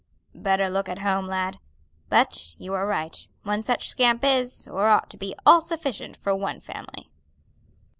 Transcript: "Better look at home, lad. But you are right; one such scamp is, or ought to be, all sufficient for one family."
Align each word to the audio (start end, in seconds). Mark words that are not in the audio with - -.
"Better 0.33 0.67
look 0.67 0.89
at 0.89 0.97
home, 0.97 1.27
lad. 1.27 1.59
But 2.09 2.55
you 2.57 2.73
are 2.73 2.87
right; 2.87 3.27
one 3.43 3.61
such 3.61 3.87
scamp 3.89 4.25
is, 4.25 4.67
or 4.67 4.87
ought 4.87 5.11
to 5.11 5.17
be, 5.17 5.35
all 5.45 5.61
sufficient 5.61 6.17
for 6.17 6.33
one 6.33 6.59
family." 6.59 7.11